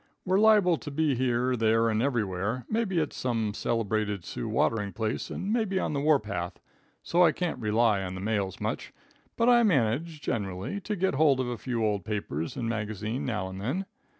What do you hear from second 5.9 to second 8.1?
the warpath, so I can't rely